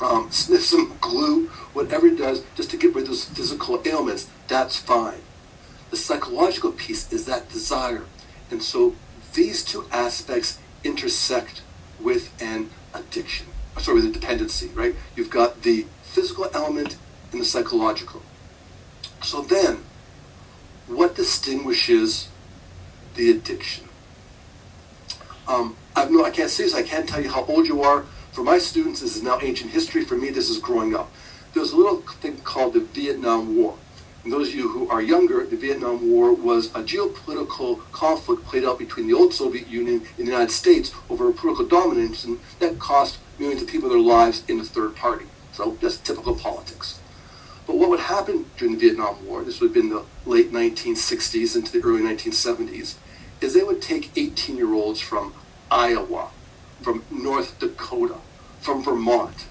um, 0.00 0.30
sniff 0.30 0.62
some 0.62 0.96
glue, 1.00 1.46
whatever 1.72 2.06
it 2.06 2.16
does, 2.16 2.44
just 2.54 2.70
to 2.70 2.76
get 2.76 2.94
rid 2.94 3.02
of 3.02 3.08
those 3.08 3.24
physical 3.24 3.80
ailments, 3.84 4.28
that's 4.48 4.76
fine. 4.76 5.20
The 5.90 5.96
psychological 5.96 6.72
piece 6.72 7.12
is 7.12 7.26
that 7.26 7.48
desire. 7.50 8.04
And 8.50 8.62
so 8.62 8.94
these 9.34 9.64
two 9.64 9.86
aspects 9.90 10.58
intersect 10.84 11.62
with 12.00 12.32
an 12.42 12.70
addiction. 12.94 13.46
Sorry, 13.78 13.96
with 13.96 14.06
a 14.06 14.18
dependency, 14.18 14.68
right? 14.68 14.94
You've 15.16 15.30
got 15.30 15.62
the 15.62 15.86
physical 16.02 16.48
element 16.52 16.96
and 17.30 17.40
the 17.40 17.44
psychological. 17.44 18.22
So 19.22 19.40
then, 19.40 19.84
what 20.86 21.14
distinguishes 21.14 22.28
the 23.14 23.30
addiction? 23.30 23.88
Um, 25.48 25.76
I've 25.96 26.10
no, 26.10 26.24
I 26.24 26.30
can't 26.30 26.50
say 26.50 26.64
this. 26.64 26.74
I 26.74 26.82
can't 26.82 27.08
tell 27.08 27.20
you 27.20 27.30
how 27.30 27.44
old 27.44 27.66
you 27.66 27.82
are. 27.82 28.04
For 28.32 28.42
my 28.42 28.58
students, 28.58 29.00
this 29.00 29.16
is 29.16 29.22
now 29.22 29.38
ancient 29.42 29.70
history. 29.70 30.04
For 30.04 30.16
me, 30.16 30.30
this 30.30 30.48
is 30.48 30.58
growing 30.58 30.94
up. 30.94 31.10
There's 31.54 31.72
a 31.72 31.76
little 31.76 31.98
thing 31.98 32.38
called 32.38 32.74
the 32.74 32.80
Vietnam 32.80 33.56
War. 33.56 33.76
Those 34.24 34.48
of 34.48 34.54
you 34.54 34.68
who 34.68 34.88
are 34.88 35.02
younger, 35.02 35.44
the 35.44 35.56
Vietnam 35.56 36.08
War 36.08 36.32
was 36.32 36.66
a 36.68 36.82
geopolitical 36.82 37.80
conflict 37.90 38.44
played 38.44 38.64
out 38.64 38.78
between 38.78 39.08
the 39.08 39.14
old 39.14 39.34
Soviet 39.34 39.66
Union 39.66 40.06
and 40.16 40.26
the 40.26 40.30
United 40.30 40.52
States 40.52 40.94
over 41.10 41.28
a 41.28 41.32
political 41.32 41.66
dominance, 41.66 42.24
that 42.60 42.78
cost 42.78 43.18
millions 43.40 43.62
of 43.62 43.68
people 43.68 43.88
their 43.88 43.98
lives 43.98 44.44
in 44.46 44.58
the 44.58 44.64
third 44.64 44.94
party. 44.94 45.26
So 45.52 45.76
just 45.80 46.04
typical 46.04 46.36
politics. 46.36 47.00
But 47.66 47.76
what 47.76 47.90
would 47.90 48.00
happen 48.00 48.46
during 48.56 48.74
the 48.74 48.80
Vietnam 48.80 49.26
War, 49.26 49.42
this 49.42 49.60
would 49.60 49.68
have 49.68 49.74
been 49.74 49.88
the 49.88 50.04
late 50.24 50.52
1960s 50.52 51.56
into 51.56 51.72
the 51.72 51.84
early 51.84 52.02
1970s, 52.02 52.94
is 53.40 53.54
they 53.54 53.64
would 53.64 53.82
take 53.82 54.16
18 54.16 54.56
year 54.56 54.72
olds 54.72 55.00
from 55.00 55.34
Iowa, 55.68 56.30
from 56.80 57.04
North 57.10 57.58
Dakota, 57.58 58.18
from 58.60 58.84
Vermont, 58.84 59.46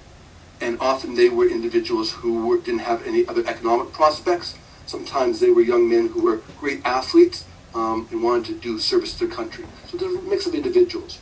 and 0.62 0.78
often 0.80 1.16
they 1.16 1.28
were 1.28 1.48
individuals 1.48 2.12
who 2.12 2.46
were, 2.46 2.58
didn't 2.58 2.82
have 2.82 3.06
any 3.06 3.28
other 3.28 3.46
economic 3.48 3.92
prospects. 3.92 4.56
Sometimes 4.92 5.40
they 5.40 5.50
were 5.50 5.62
young 5.62 5.88
men 5.88 6.10
who 6.10 6.22
were 6.22 6.42
great 6.60 6.86
athletes 6.86 7.46
um, 7.74 8.10
and 8.12 8.22
wanted 8.22 8.46
to 8.48 8.56
do 8.56 8.78
service 8.78 9.14
to 9.14 9.26
their 9.26 9.34
country. 9.34 9.64
So 9.88 9.96
there's 9.96 10.18
a 10.18 10.22
mix 10.24 10.46
of 10.46 10.54
individuals. 10.54 11.18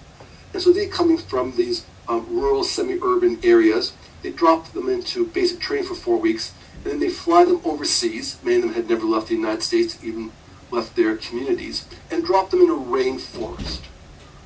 And 0.53 0.59
so 0.59 0.73
they 0.73 0.87
coming 0.87 1.19
from 1.19 1.55
these 1.55 1.85
um, 2.07 2.25
rural, 2.31 2.63
semi-urban 2.63 3.37
areas, 3.43 3.93
they 4.23 4.31
drop 4.31 4.71
them 4.71 4.89
into 4.89 5.27
basic 5.27 5.59
training 5.59 5.85
for 5.85 5.93
four 5.93 6.17
weeks, 6.17 6.51
and 6.77 6.85
then 6.85 6.99
they 6.99 7.09
fly 7.09 7.45
them 7.45 7.61
overseas. 7.63 8.39
Many 8.41 8.55
of 8.55 8.61
them 8.63 8.73
had 8.73 8.89
never 8.89 9.05
left 9.05 9.27
the 9.27 9.35
United 9.35 9.61
States, 9.61 10.03
even 10.03 10.31
left 10.71 10.95
their 10.95 11.15
communities, 11.15 11.87
and 12.09 12.25
drop 12.25 12.49
them 12.49 12.61
in 12.61 12.71
a 12.71 12.73
rainforest 12.73 13.81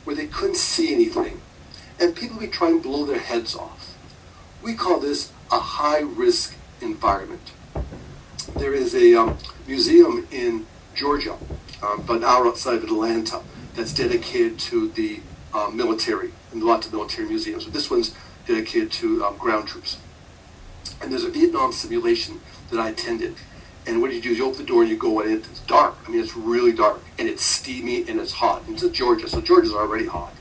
where 0.03 0.17
they 0.17 0.27
couldn't 0.27 0.57
see 0.57 0.93
anything. 0.93 1.39
And 1.97 2.13
people 2.13 2.39
would 2.39 2.51
try 2.51 2.67
and 2.67 2.83
blow 2.83 3.05
their 3.05 3.19
heads 3.19 3.55
off. 3.55 3.97
We 4.61 4.73
call 4.73 4.99
this 4.99 5.31
a 5.49 5.59
high-risk 5.59 6.57
environment. 6.81 7.53
There 8.55 8.74
is 8.74 8.93
a 8.93 9.15
um, 9.15 9.38
museum 9.67 10.27
in 10.31 10.65
Georgia, 10.95 11.36
um, 11.81 12.05
an 12.10 12.24
hour 12.24 12.48
outside 12.48 12.75
of 12.75 12.83
Atlanta, 12.83 13.41
that's 13.75 13.93
dedicated 13.93 14.60
to 14.60 14.89
the 14.89 15.22
uh, 15.53 15.69
military, 15.74 16.31
and 16.51 16.62
lots 16.62 16.88
of 16.88 16.93
military 16.93 17.27
museums. 17.27 17.65
But 17.65 17.74
this 17.74 17.89
one's 17.89 18.15
dedicated 18.48 18.91
to 18.93 19.25
um, 19.25 19.38
ground 19.38 19.67
troops. 19.67 19.98
And 21.01 21.12
there's 21.12 21.24
a 21.24 21.29
Vietnam 21.29 21.72
simulation 21.72 22.41
that 22.69 22.79
I 22.79 22.89
attended. 22.89 23.36
And 23.88 24.01
what 24.01 24.13
you 24.13 24.22
do 24.22 24.31
is 24.31 24.38
you 24.38 24.45
open 24.45 24.60
the 24.60 24.65
door 24.65 24.81
and 24.81 24.89
you 24.89 24.98
go 24.98 25.19
in. 25.22 25.31
It's 25.31 25.60
dark. 25.62 25.95
I 26.05 26.12
mean, 26.12 26.22
it's 26.22 26.38
really 26.38 26.72
dark, 26.72 27.01
and 27.17 27.27
it's 27.27 27.43
steamy 27.43 28.07
and 28.07 28.19
it's 28.19 28.33
hot. 28.33 28.63
And 28.67 28.75
it's 28.75 28.88
Georgia, 28.98 29.27
so 29.27 29.41
Georgia's 29.41 29.74
already 29.74 30.05
hot. 30.05 30.33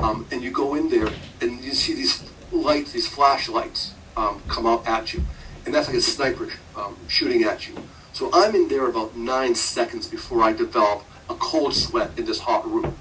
Um, 0.00 0.26
and 0.32 0.42
you 0.42 0.50
go 0.50 0.74
in 0.74 0.90
there 0.90 1.08
and 1.40 1.62
you 1.62 1.72
see 1.72 1.94
these 1.94 2.28
lights, 2.50 2.92
these 2.92 3.08
flashlights 3.08 3.94
um, 4.16 4.42
come 4.48 4.66
out 4.66 4.86
at 4.86 5.14
you, 5.14 5.22
and 5.64 5.74
that's 5.74 5.88
like 5.88 5.96
a 5.96 6.00
sniper 6.00 6.48
um, 6.76 6.96
shooting 7.08 7.42
at 7.42 7.68
you. 7.68 7.74
So 8.12 8.30
I'm 8.32 8.54
in 8.54 8.68
there 8.68 8.86
about 8.86 9.16
nine 9.16 9.54
seconds 9.54 10.06
before 10.06 10.42
I 10.42 10.52
develop 10.52 11.04
a 11.28 11.34
cold 11.34 11.74
sweat 11.74 12.10
in 12.16 12.26
this 12.26 12.40
hot 12.40 12.68
room. 12.70 12.96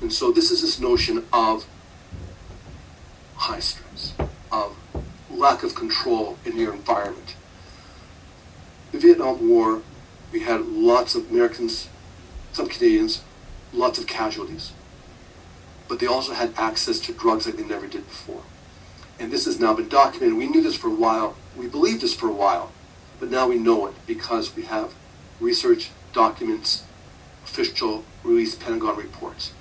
And 0.00 0.12
so 0.12 0.30
this 0.30 0.50
is 0.50 0.60
this 0.60 0.78
notion 0.78 1.24
of 1.32 1.66
high 3.36 3.60
stress, 3.60 4.14
of 4.52 4.76
lack 5.30 5.62
of 5.62 5.74
control 5.74 6.38
in 6.44 6.58
your 6.58 6.72
environment. 6.72 7.34
The 8.92 8.98
Vietnam 8.98 9.48
War, 9.48 9.82
we 10.30 10.40
had 10.40 10.60
lots 10.66 11.14
of 11.14 11.30
Americans, 11.30 11.88
some 12.52 12.68
Canadians, 12.68 13.22
lots 13.72 13.98
of 13.98 14.06
casualties. 14.06 14.72
But 15.88 15.98
they 15.98 16.06
also 16.06 16.32
had 16.32 16.54
access 16.56 17.00
to 17.00 17.12
drugs 17.12 17.46
like 17.46 17.56
they 17.56 17.64
never 17.64 17.86
did 17.86 18.06
before. 18.06 18.42
And 19.18 19.32
this 19.32 19.46
has 19.46 19.58
now 19.58 19.74
been 19.74 19.88
documented. 19.88 20.38
We 20.38 20.46
knew 20.46 20.62
this 20.62 20.76
for 20.76 20.88
a 20.88 20.94
while. 20.94 21.36
We 21.56 21.66
believed 21.68 22.00
this 22.00 22.14
for 22.14 22.28
a 22.28 22.32
while. 22.32 22.72
But 23.20 23.30
now 23.30 23.48
we 23.48 23.58
know 23.58 23.86
it 23.86 23.94
because 24.06 24.54
we 24.56 24.64
have 24.64 24.92
research, 25.40 25.90
documents, 26.12 26.84
official 27.44 28.04
released 28.22 28.60
Pentagon 28.60 28.96
reports. 28.96 29.52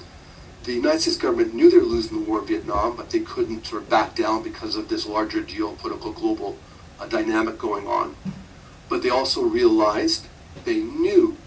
The 0.64 0.74
United 0.74 1.02
States 1.02 1.18
government 1.18 1.54
knew 1.54 1.70
they 1.70 1.78
were 1.78 1.84
losing 1.84 2.24
the 2.24 2.30
war 2.30 2.40
in 2.40 2.48
Vietnam, 2.48 2.96
but 2.96 3.10
they 3.10 3.20
couldn't 3.20 3.66
sort 3.66 3.84
of 3.84 3.90
back 3.90 4.16
down 4.16 4.44
because 4.44 4.76
of 4.76 4.88
this 4.88 5.06
larger 5.06 5.42
geopolitical 5.42 6.16
global 6.16 6.58
uh, 7.00 7.06
dynamic 7.06 7.58
going 7.58 7.86
on. 7.86 8.16
But 8.90 9.04
they 9.04 9.10
also 9.10 9.44
realized, 9.44 10.28
they 10.64 10.78
knew 10.78 11.38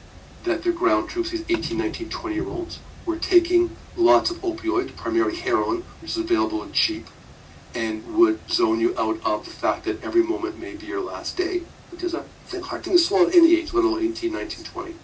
that 0.45 0.63
their 0.63 0.73
ground 0.73 1.09
troops, 1.09 1.31
these 1.31 1.45
18, 1.49 1.79
19, 1.79 2.11
20 2.11 2.35
year 2.35 2.47
olds, 2.47 2.79
were 3.07 3.17
taking 3.17 3.75
lots 3.97 4.31
of 4.31 4.37
opioid, 4.39 4.95
primarily 4.97 5.37
heroin, 5.37 5.83
which 6.03 6.11
is 6.13 6.19
available 6.19 6.63
and 6.63 6.73
cheap, 6.73 7.07
and 7.77 8.17
would 8.17 8.41
zone 8.51 8.81
you 8.81 8.99
out 8.99 9.21
of 9.27 9.45
the 9.45 9.51
fact 9.51 9.85
that 9.85 10.03
every 10.03 10.23
moment 10.23 10.59
may 10.59 10.75
be 10.75 10.87
your 10.87 11.03
last 11.03 11.37
day, 11.37 11.61
which 11.91 12.03
is 12.03 12.15
a 12.15 12.25
hard 12.63 12.83
thing 12.83 12.95
to 12.95 12.99
swallow 12.99 13.29
at 13.29 13.35
any 13.35 13.55
age, 13.55 13.75
let 13.75 13.85
alone 13.85 14.03
18, 14.03 14.33
19, 14.33 14.65
20. 14.65 14.95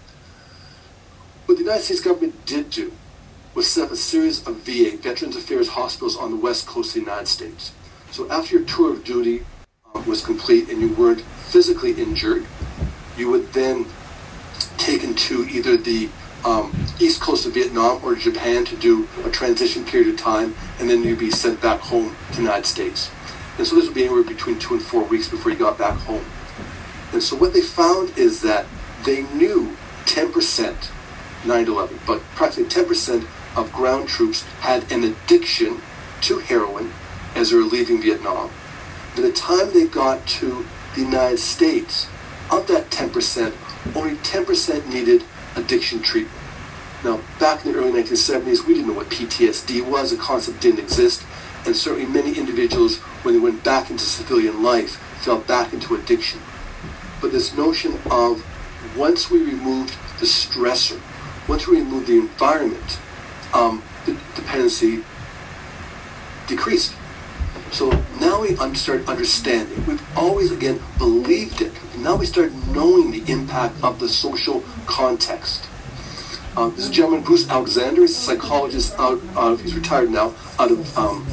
What 1.44 1.58
the 1.58 1.64
United 1.64 1.82
States 1.82 2.00
government 2.00 2.46
did 2.46 2.70
do 2.70 2.92
was 3.54 3.70
set 3.70 3.84
up 3.84 3.90
a 3.92 3.96
series 3.96 4.46
of 4.46 4.56
VA, 4.60 4.96
Veterans 4.96 5.36
Affairs 5.36 5.68
hospitals 5.68 6.16
on 6.16 6.30
the 6.30 6.36
west 6.38 6.66
coast 6.66 6.96
of 6.96 7.04
the 7.04 7.10
United 7.10 7.28
States. 7.28 7.72
So 8.10 8.30
after 8.30 8.56
your 8.56 8.66
tour 8.66 8.94
of 8.94 9.04
duty 9.04 9.44
um, 9.94 10.06
was 10.06 10.24
complete 10.24 10.70
and 10.70 10.80
you 10.80 10.94
weren't 10.94 11.20
physically 11.20 11.92
injured, 11.92 12.46
you 13.18 13.30
would 13.30 13.52
then 13.52 13.84
taken 14.78 15.14
to 15.14 15.46
either 15.46 15.76
the 15.76 16.08
um, 16.44 16.72
east 17.00 17.20
coast 17.20 17.46
of 17.46 17.54
Vietnam 17.54 18.02
or 18.04 18.14
Japan 18.14 18.64
to 18.66 18.76
do 18.76 19.08
a 19.24 19.30
transition 19.30 19.84
period 19.84 20.08
of 20.14 20.20
time, 20.20 20.54
and 20.78 20.88
then 20.88 21.02
you'd 21.02 21.18
be 21.18 21.30
sent 21.30 21.60
back 21.60 21.80
home 21.80 22.14
to 22.30 22.36
the 22.36 22.42
United 22.42 22.66
States. 22.66 23.10
And 23.58 23.66
so 23.66 23.76
this 23.76 23.86
would 23.86 23.94
be 23.94 24.04
anywhere 24.04 24.22
between 24.22 24.58
two 24.58 24.74
and 24.74 24.82
four 24.82 25.04
weeks 25.04 25.28
before 25.28 25.52
you 25.52 25.58
got 25.58 25.78
back 25.78 25.98
home. 25.98 26.24
And 27.12 27.22
so 27.22 27.36
what 27.36 27.52
they 27.52 27.60
found 27.60 28.16
is 28.16 28.40
that 28.42 28.66
they 29.04 29.22
knew 29.34 29.76
10%, 30.04 30.32
9-11, 31.42 32.06
but 32.06 32.20
practically 32.34 32.64
10% 32.64 33.26
of 33.56 33.72
ground 33.72 34.08
troops 34.08 34.42
had 34.60 34.90
an 34.90 35.04
addiction 35.04 35.80
to 36.22 36.38
heroin 36.38 36.90
as 37.34 37.50
they 37.50 37.56
were 37.56 37.62
leaving 37.62 38.00
Vietnam. 38.00 38.50
By 39.14 39.22
the 39.22 39.32
time 39.32 39.72
they 39.72 39.86
got 39.86 40.26
to 40.26 40.64
the 40.94 41.02
United 41.02 41.38
States, 41.38 42.08
of 42.50 42.66
that 42.68 42.90
10%, 42.90 43.52
only 43.96 44.16
10% 44.16 44.88
needed 44.88 45.24
addiction 45.56 46.02
treatment. 46.02 46.38
Now, 47.04 47.20
back 47.40 47.64
in 47.64 47.72
the 47.72 47.78
early 47.78 48.02
1970s, 48.02 48.66
we 48.66 48.74
didn't 48.74 48.88
know 48.88 48.94
what 48.94 49.08
PTSD 49.08 49.84
was. 49.88 50.10
The 50.10 50.16
concept 50.16 50.60
didn't 50.60 50.80
exist. 50.80 51.24
And 51.66 51.74
certainly 51.74 52.06
many 52.06 52.38
individuals, 52.38 52.98
when 53.24 53.34
they 53.34 53.40
went 53.40 53.64
back 53.64 53.90
into 53.90 54.04
civilian 54.04 54.62
life, 54.62 54.96
fell 55.22 55.38
back 55.38 55.72
into 55.72 55.94
addiction. 55.94 56.40
But 57.20 57.32
this 57.32 57.56
notion 57.56 57.98
of 58.10 58.44
once 58.96 59.30
we 59.30 59.42
removed 59.42 59.94
the 60.20 60.26
stressor, 60.26 61.00
once 61.48 61.66
we 61.66 61.78
removed 61.78 62.06
the 62.06 62.18
environment, 62.18 62.98
um, 63.54 63.82
the 64.06 64.12
dependency 64.34 65.04
decreased. 66.46 66.94
So 67.70 67.90
now 68.20 68.42
we 68.42 68.54
start 68.74 69.08
understanding. 69.08 69.86
We've 69.86 70.02
always, 70.16 70.52
again, 70.52 70.80
believed 70.98 71.62
it. 71.62 71.72
Now 71.98 72.16
we 72.16 72.26
start 72.26 72.52
knowing 72.68 73.10
the 73.10 73.22
impact 73.30 73.82
of 73.84 74.00
the 74.00 74.08
social 74.08 74.64
context. 74.86 75.68
Uh, 76.56 76.68
this 76.70 76.88
gentleman, 76.88 77.22
Bruce 77.22 77.48
Alexander, 77.48 78.02
is 78.02 78.12
a 78.12 78.20
psychologist 78.20 78.94
out, 78.98 79.20
out 79.36 79.52
of, 79.52 79.60
he's 79.60 79.74
retired 79.74 80.10
now, 80.10 80.34
out 80.58 80.70
of 80.70 80.98
um, 80.98 81.26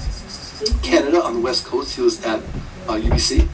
Canada 0.83 1.23
on 1.23 1.35
the 1.35 1.39
West 1.39 1.65
Coast. 1.65 1.95
He 1.95 2.01
was 2.01 2.23
at 2.25 2.39
uh, 2.87 2.99
UBC. 2.99 3.47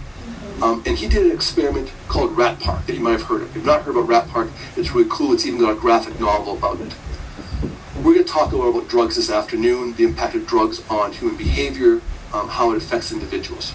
Um, 0.61 0.83
and 0.85 0.97
he 0.97 1.07
did 1.07 1.25
an 1.25 1.31
experiment 1.31 1.91
called 2.07 2.35
Rat 2.35 2.59
Park 2.59 2.85
that 2.87 2.93
you 2.93 3.01
might 3.01 3.11
have 3.11 3.23
heard 3.23 3.41
of. 3.43 3.49
If 3.49 3.55
you've 3.55 3.65
not 3.65 3.83
heard 3.83 3.95
about 3.95 4.07
Rat 4.07 4.27
Park, 4.29 4.49
it's 4.75 4.91
really 4.91 5.09
cool. 5.09 5.33
It's 5.33 5.45
even 5.45 5.59
got 5.59 5.71
a 5.71 5.79
graphic 5.79 6.19
novel 6.19 6.57
about 6.57 6.79
it. 6.81 6.95
We're 7.97 8.13
going 8.13 8.25
to 8.25 8.31
talk 8.31 8.51
a 8.51 8.55
little 8.55 8.77
about 8.77 8.89
drugs 8.89 9.15
this 9.15 9.29
afternoon, 9.29 9.93
the 9.93 10.05
impact 10.05 10.35
of 10.35 10.47
drugs 10.47 10.81
on 10.89 11.13
human 11.13 11.37
behavior, 11.37 12.01
um, 12.33 12.49
how 12.49 12.71
it 12.71 12.77
affects 12.77 13.11
individuals. 13.11 13.73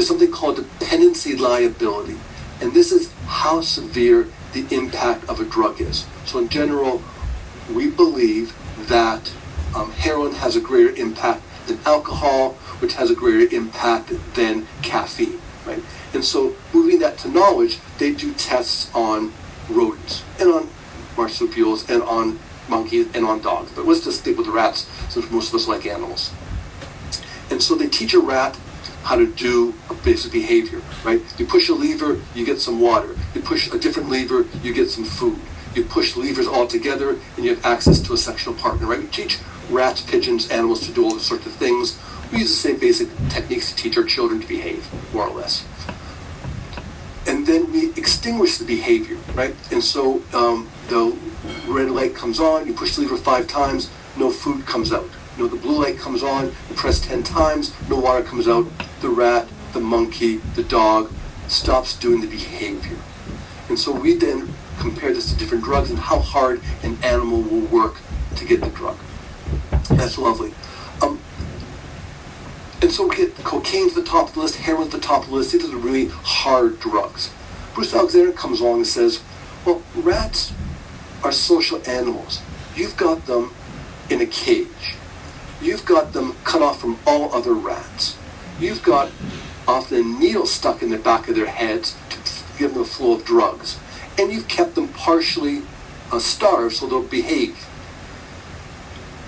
There's 0.00 0.08
something 0.08 0.32
called 0.32 0.56
dependency 0.56 1.36
liability, 1.36 2.16
and 2.62 2.72
this 2.72 2.90
is 2.90 3.12
how 3.26 3.60
severe 3.60 4.28
the 4.54 4.64
impact 4.74 5.28
of 5.28 5.40
a 5.40 5.44
drug 5.44 5.78
is. 5.78 6.06
So 6.24 6.38
in 6.38 6.48
general, 6.48 7.02
we 7.70 7.90
believe 7.90 8.56
that 8.88 9.30
um, 9.76 9.92
heroin 9.92 10.32
has 10.32 10.56
a 10.56 10.60
greater 10.62 10.88
impact 10.96 11.42
than 11.66 11.80
alcohol, 11.84 12.54
which 12.78 12.94
has 12.94 13.10
a 13.10 13.14
greater 13.14 13.54
impact 13.54 14.14
than 14.32 14.66
caffeine, 14.80 15.38
right? 15.66 15.82
And 16.14 16.24
so 16.24 16.56
moving 16.72 16.98
that 17.00 17.18
to 17.18 17.28
knowledge, 17.28 17.78
they 17.98 18.14
do 18.14 18.32
tests 18.32 18.90
on 18.94 19.34
rodents 19.68 20.24
and 20.40 20.50
on 20.50 20.70
marsupials 21.14 21.90
and 21.90 22.02
on 22.04 22.38
monkeys 22.70 23.06
and 23.14 23.26
on 23.26 23.42
dogs. 23.42 23.70
But 23.72 23.84
let's 23.84 24.02
just 24.02 24.20
stick 24.20 24.38
with 24.38 24.46
the 24.46 24.52
rats 24.52 24.88
since 25.10 25.30
most 25.30 25.50
of 25.50 25.56
us 25.56 25.68
like 25.68 25.84
animals. 25.84 26.32
And 27.50 27.62
so 27.62 27.74
they 27.74 27.86
teach 27.86 28.14
a 28.14 28.20
rat 28.20 28.58
how 29.02 29.16
to 29.16 29.26
do 29.26 29.74
a 29.88 29.94
basic 29.94 30.32
behavior, 30.32 30.80
right? 31.04 31.20
You 31.38 31.46
push 31.46 31.68
a 31.68 31.74
lever, 31.74 32.20
you 32.34 32.44
get 32.44 32.60
some 32.60 32.80
water. 32.80 33.16
You 33.34 33.40
push 33.40 33.72
a 33.72 33.78
different 33.78 34.08
lever, 34.08 34.46
you 34.62 34.72
get 34.72 34.90
some 34.90 35.04
food. 35.04 35.38
You 35.74 35.84
push 35.84 36.16
levers 36.16 36.46
all 36.46 36.66
together, 36.66 37.10
and 37.36 37.44
you 37.44 37.54
have 37.54 37.64
access 37.64 38.00
to 38.00 38.12
a 38.12 38.16
sexual 38.16 38.54
partner, 38.54 38.86
right? 38.86 39.00
We 39.00 39.06
teach 39.06 39.38
rats, 39.70 40.00
pigeons, 40.02 40.50
animals 40.50 40.86
to 40.86 40.92
do 40.92 41.04
all 41.04 41.18
sorts 41.18 41.46
of 41.46 41.52
things. 41.52 41.98
We 42.32 42.38
use 42.38 42.50
the 42.50 42.56
same 42.56 42.78
basic 42.78 43.08
techniques 43.28 43.70
to 43.70 43.76
teach 43.76 43.96
our 43.96 44.04
children 44.04 44.40
to 44.40 44.46
behave, 44.46 44.86
more 45.12 45.28
or 45.28 45.34
less. 45.34 45.64
And 47.26 47.46
then 47.46 47.72
we 47.72 47.90
extinguish 47.90 48.58
the 48.58 48.64
behavior, 48.64 49.16
right? 49.34 49.54
And 49.70 49.82
so 49.82 50.22
um, 50.32 50.68
the 50.88 51.16
red 51.68 51.90
light 51.90 52.14
comes 52.14 52.40
on, 52.40 52.66
you 52.66 52.72
push 52.72 52.96
the 52.96 53.02
lever 53.02 53.16
five 53.16 53.46
times, 53.46 53.90
no 54.16 54.30
food 54.30 54.66
comes 54.66 54.92
out. 54.92 55.08
Know, 55.40 55.46
the 55.46 55.56
blue 55.56 55.82
light 55.82 55.96
comes 55.96 56.22
on, 56.22 56.48
you 56.68 56.74
press 56.76 57.00
10 57.00 57.22
times, 57.22 57.72
no 57.88 57.98
water 57.98 58.22
comes 58.22 58.46
out. 58.46 58.66
The 59.00 59.08
rat, 59.08 59.48
the 59.72 59.80
monkey, 59.80 60.36
the 60.54 60.62
dog 60.62 61.10
stops 61.48 61.98
doing 61.98 62.20
the 62.20 62.26
behavior. 62.26 62.98
And 63.70 63.78
so 63.78 63.90
we 63.90 64.16
then 64.16 64.50
compare 64.78 65.14
this 65.14 65.32
to 65.32 65.38
different 65.38 65.64
drugs 65.64 65.88
and 65.88 65.98
how 65.98 66.18
hard 66.18 66.60
an 66.82 66.98
animal 67.02 67.40
will 67.40 67.64
work 67.68 68.02
to 68.36 68.44
get 68.44 68.60
the 68.60 68.68
drug. 68.68 68.98
That's 69.88 70.18
lovely. 70.18 70.52
Um, 71.00 71.18
and 72.82 72.92
so 72.92 73.06
we 73.06 73.16
get 73.16 73.34
cocaine's 73.36 73.94
the 73.94 74.04
top 74.04 74.28
of 74.28 74.34
the 74.34 74.40
list, 74.40 74.56
heroin's 74.56 74.92
the 74.92 75.00
top 75.00 75.22
of 75.22 75.30
the 75.30 75.36
list. 75.36 75.52
These 75.52 75.64
are 75.64 75.68
the 75.68 75.76
really 75.78 76.08
hard 76.08 76.78
drugs. 76.80 77.32
Bruce 77.74 77.94
Alexander 77.94 78.32
comes 78.32 78.60
along 78.60 78.76
and 78.76 78.86
says, 78.86 79.22
well, 79.64 79.80
rats 79.94 80.52
are 81.24 81.32
social 81.32 81.80
animals. 81.88 82.42
You've 82.76 82.98
got 82.98 83.24
them 83.24 83.54
in 84.10 84.20
a 84.20 84.26
cage. 84.26 84.96
You've 85.62 85.84
got 85.84 86.12
them 86.14 86.36
cut 86.44 86.62
off 86.62 86.80
from 86.80 86.98
all 87.06 87.34
other 87.34 87.52
rats. 87.52 88.16
You've 88.58 88.82
got 88.82 89.10
often 89.68 89.98
a 89.98 90.02
needle 90.02 90.46
stuck 90.46 90.82
in 90.82 90.90
the 90.90 90.98
back 90.98 91.28
of 91.28 91.36
their 91.36 91.46
heads 91.46 91.96
to 92.08 92.18
give 92.58 92.72
them 92.72 92.82
a 92.82 92.86
flow 92.86 93.14
of 93.14 93.24
drugs. 93.24 93.78
And 94.18 94.32
you've 94.32 94.48
kept 94.48 94.74
them 94.74 94.88
partially 94.88 95.62
uh, 96.10 96.18
starved 96.18 96.76
so 96.76 96.86
they'll 96.86 97.02
behave. 97.02 97.66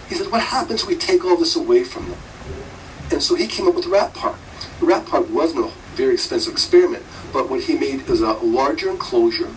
He 0.09 0.15
said, 0.15 0.31
what 0.31 0.43
happens 0.43 0.83
if 0.83 0.89
we 0.89 0.97
take 0.97 1.25
all 1.25 1.37
this 1.37 1.57
away 1.57 1.85
from 1.85 2.11
them? 2.11 2.19
And 3.11 3.23
so 3.23 3.35
he 3.35 3.47
came 3.47 3.69
up 3.69 3.75
with 3.75 3.85
the 3.85 3.91
Rat 3.91 4.15
Park. 4.15 4.37
The 4.81 4.87
Rat 4.87 5.07
Park 5.07 5.31
wasn't 5.31 5.67
a 5.67 5.73
very 5.97 6.15
expensive 6.15 6.53
experiment, 6.53 7.05
but 7.33 7.51
what 7.51 7.63
he 7.63 7.79
made 7.79 8.07
was 8.09 8.23
a 8.23 8.33
larger 8.33 8.91
enclosure 8.91 9.51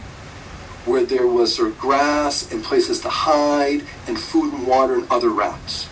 where 0.85 1.03
there 1.03 1.25
was 1.25 1.55
sort 1.55 1.69
of 1.69 1.79
grass 1.79 2.51
and 2.51 2.63
places 2.63 3.01
to 3.01 3.09
hide 3.09 3.81
and 4.07 4.19
food 4.19 4.53
and 4.53 4.67
water 4.67 4.95
and 4.95 5.07
other 5.09 5.29
rats. 5.29 5.87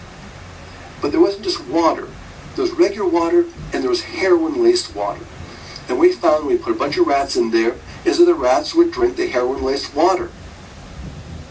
But 1.03 1.11
there 1.11 1.19
wasn't 1.19 1.43
just 1.43 1.67
water. 1.67 2.07
There 2.55 2.63
was 2.63 2.71
regular 2.71 3.09
water 3.09 3.45
and 3.73 3.83
there 3.83 3.89
was 3.89 4.03
heroin-laced 4.03 4.95
water. 4.95 5.25
And 5.89 5.99
we 5.99 6.13
found 6.13 6.47
we 6.47 6.57
put 6.57 6.77
a 6.77 6.79
bunch 6.79 6.97
of 6.97 7.05
rats 7.05 7.35
in 7.35 7.51
there 7.51 7.75
is 8.05 8.19
that 8.19 8.25
the 8.25 8.33
rats 8.33 8.73
would 8.73 8.93
drink 8.93 9.17
the 9.17 9.27
heroin-laced 9.27 9.93
water 9.93 10.31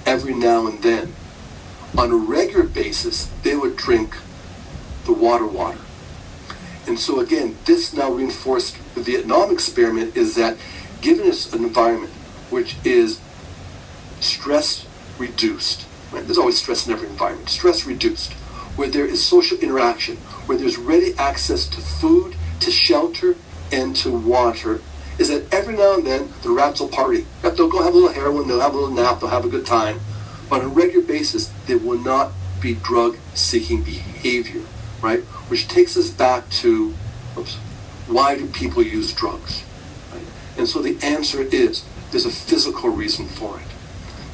every 0.06 0.32
now 0.32 0.66
and 0.66 0.82
then. 0.82 1.12
On 1.98 2.10
a 2.10 2.16
regular 2.16 2.64
basis, 2.64 3.26
they 3.42 3.54
would 3.54 3.76
drink 3.76 4.16
the 5.04 5.12
water 5.12 5.46
water. 5.46 5.80
And 6.86 6.98
so 6.98 7.20
again, 7.20 7.58
this 7.66 7.92
now 7.92 8.10
reinforced 8.10 8.78
the 8.94 9.02
Vietnam 9.02 9.52
experiment 9.52 10.16
is 10.16 10.34
that 10.36 10.56
given 11.02 11.28
us 11.28 11.52
an 11.52 11.62
environment 11.62 12.12
which 12.48 12.76
is 12.84 13.20
stress 14.18 14.86
reduced, 15.18 15.86
right? 16.10 16.24
There's 16.24 16.38
always 16.38 16.58
stress 16.58 16.86
in 16.86 16.94
every 16.94 17.08
environment. 17.08 17.50
Stress 17.50 17.84
reduced, 17.84 18.34
where 18.76 18.88
there 18.88 19.06
is 19.06 19.22
social 19.22 19.58
interaction, 19.58 20.16
where 20.46 20.58
there's 20.58 20.78
ready 20.78 21.14
access 21.18 21.66
to 21.68 21.80
food, 21.80 22.34
to 22.60 22.70
shelter, 22.70 23.36
and 23.70 23.94
to 23.96 24.10
water, 24.10 24.80
is 25.18 25.28
that 25.28 25.52
every 25.52 25.76
now 25.76 25.94
and 25.94 26.06
then 26.06 26.32
the 26.42 26.50
rats 26.50 26.80
will 26.80 26.88
party. 26.88 27.26
They'll 27.42 27.68
go 27.68 27.82
have 27.82 27.94
a 27.94 27.96
little 27.96 28.12
heroin, 28.12 28.48
they'll 28.48 28.60
have 28.60 28.74
a 28.74 28.78
little 28.78 28.94
nap, 28.94 29.20
they'll 29.20 29.28
have 29.30 29.44
a 29.44 29.48
good 29.48 29.66
time. 29.66 30.00
But 30.48 30.60
on 30.60 30.66
a 30.66 30.68
regular 30.68 31.06
basis, 31.06 31.48
there 31.66 31.78
will 31.78 31.98
not 31.98 32.32
be 32.60 32.74
drug-seeking 32.74 33.82
behavior, 33.82 34.62
right? 35.02 35.20
Which 35.48 35.68
takes 35.68 35.96
us 35.96 36.10
back 36.10 36.48
to, 36.50 36.94
oops, 37.36 37.56
why 38.06 38.36
do 38.36 38.46
people 38.46 38.82
use 38.82 39.12
drugs? 39.12 39.64
Right? 40.12 40.22
And 40.58 40.68
so 40.68 40.80
the 40.80 40.98
answer 41.02 41.42
is, 41.42 41.84
there's 42.10 42.26
a 42.26 42.30
physical 42.30 42.90
reason 42.90 43.26
for 43.26 43.58
it. 43.58 43.66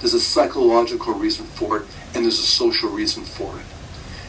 There's 0.00 0.14
a 0.14 0.20
psychological 0.20 1.14
reason 1.14 1.46
for 1.46 1.78
it, 1.78 1.86
and 2.14 2.24
there's 2.24 2.38
a 2.38 2.42
social 2.42 2.90
reason 2.90 3.24
for 3.24 3.58
it. 3.58 3.66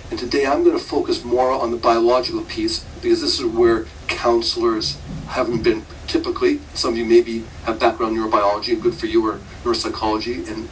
And 0.10 0.18
today 0.18 0.46
I'm 0.46 0.64
going 0.64 0.78
to 0.78 0.84
focus 0.84 1.24
more 1.24 1.52
on 1.52 1.72
the 1.72 1.78
biological 1.78 2.42
piece 2.44 2.84
because 3.02 3.22
this 3.22 3.40
is 3.40 3.46
where 3.46 3.86
counselors 4.08 5.00
haven't 5.28 5.62
been 5.64 5.86
typically. 6.08 6.60
Some 6.74 6.94
of 6.94 6.98
you 6.98 7.06
maybe 7.06 7.44
have 7.66 7.80
background 7.80 8.18
neurobiology 8.18 8.82
good 8.82 8.96
for 8.96 9.06
you 9.06 9.26
or 9.28 9.40
neuropsychology, 9.64 10.50
and 10.50 10.68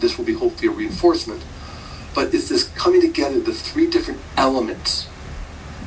this 0.00 0.16
will 0.16 0.24
be 0.24 0.34
hopefully 0.34 0.68
a 0.68 0.70
reinforcement. 0.70 1.44
But 2.14 2.32
it's 2.32 2.48
this 2.48 2.68
coming 2.70 3.00
together, 3.00 3.40
the 3.40 3.52
three 3.52 3.90
different 3.90 4.20
elements 4.36 5.08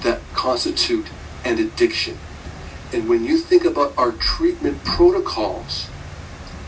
that 0.04 0.20
constitute 0.34 1.08
an 1.46 1.58
addiction. 1.58 2.18
And 2.92 3.08
when 3.08 3.24
you 3.24 3.38
think 3.38 3.64
about 3.64 3.98
our 3.98 4.12
treatment 4.12 4.84
protocols, 4.84 5.90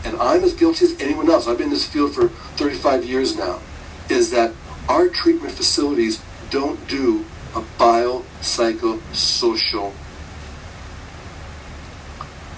and 0.04 0.16
I'm 0.16 0.42
as 0.42 0.54
guilty 0.54 0.86
as 0.86 1.00
anyone 1.00 1.28
else, 1.30 1.46
I've 1.46 1.58
been 1.58 1.68
in 1.68 1.74
this 1.74 1.86
field 1.86 2.14
for 2.14 2.28
35 2.28 3.04
years 3.04 3.36
now, 3.36 3.60
is 4.08 4.30
that 4.30 4.52
our 4.88 5.08
treatment 5.08 5.52
facilities 5.52 6.20
don't 6.50 6.88
do 6.88 7.24
a 7.54 7.60
biopsychosocial 7.78 9.92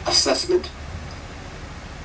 assessment 0.07 0.71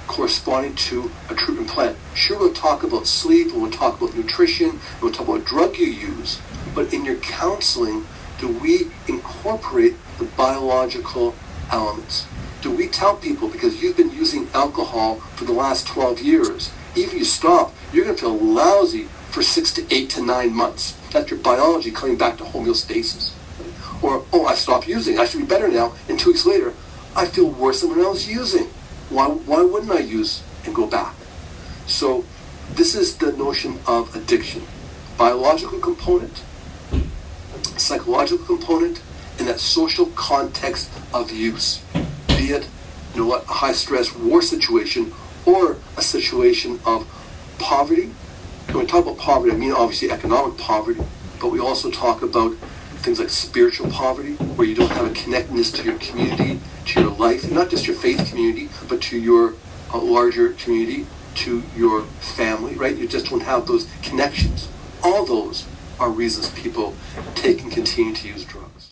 corresponding 0.08 0.74
to 0.76 1.12
a 1.30 1.36
treatment 1.36 1.70
plan. 1.70 1.96
Sure, 2.16 2.40
we'll 2.40 2.54
talk 2.54 2.84
about 2.84 3.06
sleep, 3.06 3.54
we'll 3.54 3.70
talk 3.70 4.02
about 4.02 4.16
nutrition, 4.16 4.80
we'll 5.02 5.12
talk 5.12 5.28
about 5.28 5.46
drug 5.46 5.78
you 5.78 5.86
use, 5.86 6.40
but 6.74 6.92
in 6.94 7.06
your 7.06 7.18
counseling, 7.18 8.06
do 8.40 8.48
we 8.48 8.88
incorporate 9.08 9.96
the 10.18 10.26
biological 10.26 11.36
elements? 11.72 12.26
Do 12.62 12.72
we 12.72 12.88
tell 12.88 13.16
people 13.16 13.48
because 13.48 13.82
you've 13.82 13.98
been 13.98 14.12
using 14.12 14.50
alcohol 14.54 15.16
for 15.36 15.46
the 15.46 15.54
last 15.54 15.88
12 15.88 16.22
years, 16.22 16.72
even 16.96 17.12
if 17.12 17.20
you 17.20 17.26
stop, 17.26 17.74
you're 17.94 18.04
going 18.04 18.16
to 18.16 18.22
feel 18.22 18.38
lousy 18.38 19.08
for 19.32 19.42
six 19.42 19.74
to 19.74 19.86
eight 19.94 20.10
to 20.12 20.24
nine 20.24 20.54
months. 20.54 20.98
That's 21.12 21.30
your 21.32 21.40
biology 21.40 21.92
coming 21.92 22.18
back 22.18 22.38
to 22.38 22.44
homeostasis. 22.44 23.34
Or, 24.02 24.24
oh, 24.32 24.46
I 24.46 24.56
stopped 24.56 24.88
using. 24.88 25.20
I 25.20 25.26
should 25.26 25.42
be 25.42 25.46
better 25.46 25.68
now. 25.68 25.94
And 26.08 26.20
two 26.20 26.32
weeks 26.32 26.46
later, 26.46 26.74
I 27.16 27.26
feel 27.26 27.50
worse 27.50 27.82
than 27.82 27.92
when 27.92 28.00
I 28.02 28.10
was 28.10 28.28
using. 28.28 28.66
Why, 29.10 29.28
why 29.28 29.62
wouldn't 29.64 29.92
I 29.92 30.00
use 30.00 30.44
and 30.66 30.74
go 30.74 30.88
back? 30.88 31.16
So 31.88 32.24
this 32.72 32.96
is 32.96 33.18
the 33.18 33.34
notion 33.34 33.80
of 33.88 34.16
addiction. 34.16 34.64
Biological 35.18 35.80
component, 35.80 36.44
psychological 37.78 38.46
component, 38.46 39.02
and 39.38 39.48
that 39.48 39.60
social 39.60 40.06
context 40.08 40.90
of 41.14 41.32
use. 41.32 41.84
Be 42.28 42.52
it 42.52 42.68
you 43.16 43.26
know 43.26 43.34
a 43.34 43.40
high 43.40 43.74
stress 43.74 44.16
war 44.16 44.42
situation 44.42 45.12
or 45.46 45.78
a 45.98 46.02
situation 46.02 46.80
of 46.86 47.08
poverty, 47.58 48.12
when 48.74 48.84
we 48.84 48.86
talk 48.86 49.04
about 49.04 49.18
poverty, 49.18 49.52
I 49.52 49.58
mean 49.58 49.72
obviously 49.72 50.12
economic 50.12 50.58
poverty, 50.58 51.02
but 51.42 51.50
we 51.50 51.60
also 51.60 51.90
talk 51.90 52.22
about 52.22 52.56
things 53.02 53.20
like 53.20 53.30
spiritual 53.30 53.90
poverty, 53.90 54.34
where 54.34 54.68
you 54.68 54.76
don't 54.76 54.92
have 54.92 55.10
a 55.10 55.14
connectedness 55.14 55.72
to 55.72 55.84
your 55.84 55.98
community, 55.98 56.60
to 56.86 57.02
your 57.02 57.12
life, 57.12 57.50
not 57.52 57.70
just 57.70 57.88
your 57.88 57.96
faith 57.96 58.28
community, 58.30 58.70
but 58.88 59.02
to 59.02 59.18
your 59.18 59.56
uh, 59.94 60.00
larger 60.00 60.54
community, 60.54 61.08
to 61.36 61.64
your 61.76 62.04
family, 62.04 62.76
right? 62.76 62.96
You 62.96 63.08
just 63.08 63.28
don't 63.28 63.42
have 63.42 63.68
those 63.68 63.90
connections. 64.02 64.70
All 65.04 65.26
those 65.26 65.66
are 66.00 66.10
reasons 66.10 66.50
people 66.52 66.96
take 67.36 67.62
and 67.62 67.72
continue 67.72 68.14
to 68.16 68.28
use 68.28 68.44
drugs. 68.44 68.79